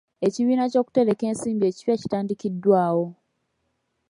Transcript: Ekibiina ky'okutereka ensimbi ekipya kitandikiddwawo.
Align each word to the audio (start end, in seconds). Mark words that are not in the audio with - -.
Ekibiina 0.27 0.65
ky'okutereka 0.71 1.23
ensimbi 1.31 1.63
ekipya 1.67 1.95
kitandikiddwawo. 2.01 3.05